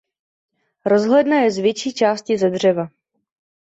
[0.85, 2.87] Rozhledna je z větší části ze dřeva.